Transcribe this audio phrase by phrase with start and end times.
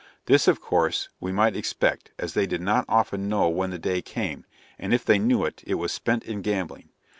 [0.25, 4.01] This, of course, we might expect, as they did not often know when the day
[4.01, 4.47] came,
[4.79, 6.89] and if they knew it, it was spent in gambling.